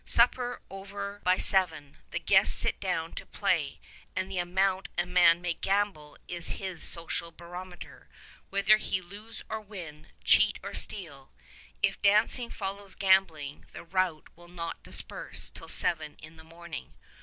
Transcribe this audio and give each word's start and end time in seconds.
Supper 0.03 0.63
over 0.71 1.21
by 1.23 1.37
seven, 1.37 1.97
the 2.09 2.17
guests 2.17 2.55
sit 2.57 2.79
down 2.79 3.13
to 3.13 3.25
play, 3.27 3.79
and 4.15 4.31
the 4.31 4.39
amount 4.39 4.87
a 4.97 5.05
man 5.05 5.41
may 5.41 5.53
gamble 5.53 6.17
is 6.27 6.47
his 6.57 6.81
social 6.81 7.31
barometer, 7.31 8.09
whether 8.49 8.77
he 8.77 8.99
lose 8.99 9.43
or 9.47 9.61
win, 9.61 10.07
cheat 10.23 10.57
or 10.63 10.73
steal. 10.73 11.31
If 11.83 12.01
dancing 12.01 12.49
follows 12.49 12.95
gambling, 12.95 13.65
the 13.73 13.83
rout 13.83 14.27
will 14.35 14.47
not 14.49 14.81
disperse 14.81 15.51
till 15.51 15.67
seven 15.67 16.17
in 16.19 16.35
the 16.35 16.43
morning. 16.43 16.95